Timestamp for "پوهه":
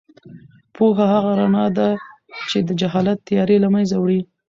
0.75-1.05